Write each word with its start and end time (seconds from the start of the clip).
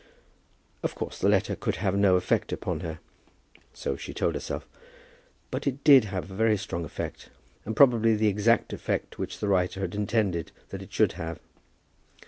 Of 0.81 0.95
course 0.95 1.19
the 1.19 1.29
letter 1.29 1.55
could 1.55 1.75
have 1.75 1.95
no 1.95 2.15
effect 2.15 2.51
upon 2.51 2.79
her. 2.79 2.97
So 3.71 3.95
she 3.95 4.15
told 4.15 4.33
herself. 4.33 4.67
But 5.51 5.67
it 5.67 5.83
did 5.83 6.05
have 6.05 6.31
a 6.31 6.33
very 6.33 6.57
strong 6.57 6.83
effect, 6.85 7.29
and 7.65 7.75
probably 7.75 8.15
the 8.15 8.25
exact 8.27 8.73
effect 8.73 9.19
which 9.19 9.37
the 9.37 9.47
writer 9.47 9.81
had 9.81 9.93
intended 9.93 10.51
that 10.69 10.81
it 10.81 10.91
should 10.91 11.11
have. 11.11 11.39